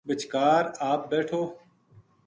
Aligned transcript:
بِچکار 0.07 0.63
آپ 0.91 1.01
بیٹھو 1.09 1.41